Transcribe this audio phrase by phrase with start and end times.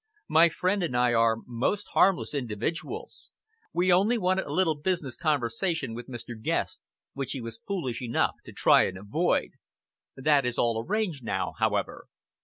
[0.29, 3.29] My friend and I are most harmless individuals.
[3.71, 6.33] We only wanted a little business conversation with Mr.
[6.41, 6.81] Guest,
[7.13, 9.51] which he was foolish enough to try and avoid.
[10.17, 12.07] That is all arranged, now, however!"